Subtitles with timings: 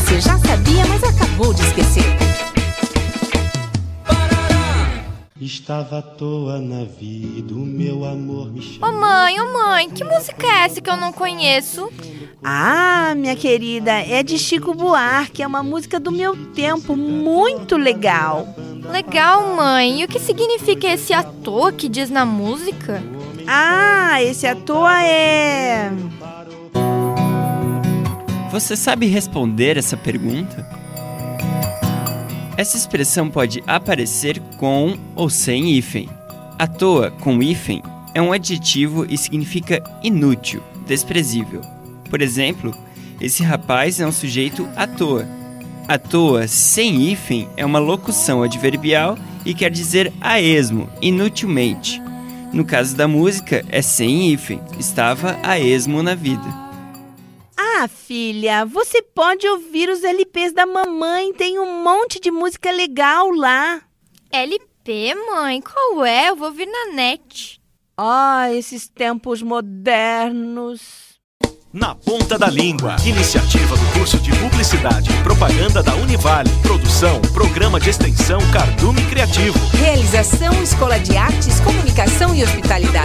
[0.00, 2.02] você já sabia, mas acabou de esquecer.
[5.40, 8.90] Estava à toa na vida, o meu amor me chamou.
[8.90, 11.90] Ô oh, mãe, ô oh, mãe, que música é essa que eu não conheço?
[12.42, 18.48] Ah, minha querida, é de Chico Buarque, é uma música do meu tempo, muito legal.
[18.90, 20.00] Legal, mãe.
[20.00, 23.02] E o que significa esse à toa que diz na música?
[23.46, 25.90] Ah, esse à toa é.
[28.60, 30.68] Você sabe responder essa pergunta?
[32.58, 36.10] Essa expressão pode aparecer com ou sem hífen.
[36.58, 37.82] À toa com hífen
[38.12, 41.62] é um adjetivo e significa inútil, desprezível.
[42.10, 42.76] Por exemplo,
[43.18, 45.26] esse rapaz é um sujeito à toa.
[45.88, 52.00] À toa sem hífen é uma locução adverbial e quer dizer a esmo, inutilmente.
[52.52, 56.69] No caso da música, é sem hífen, estava a esmo na vida.
[57.82, 63.30] Ah, filha, você pode ouvir os LPs da mamãe, tem um monte de música legal
[63.30, 63.80] lá.
[64.30, 65.62] LP, mãe?
[65.62, 66.28] Qual é?
[66.28, 67.58] Eu vou vir na net.
[67.96, 71.00] Ah, esses tempos modernos.
[71.72, 72.96] Na Ponta da Língua.
[73.06, 76.50] Iniciativa do curso de Publicidade e Propaganda da Univale.
[76.62, 79.56] Produção, Programa de Extensão Cardume Criativo.
[79.78, 82.99] Realização Escola de Artes, Comunicação e Hospitalidade.